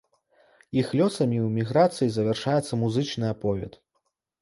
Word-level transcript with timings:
Іх 0.81 0.87
лёсамі 1.01 1.37
ў 1.41 1.45
эміграцыі 1.51 2.09
завяршаецца 2.17 2.83
музычны 2.85 3.25
аповед. 3.37 3.83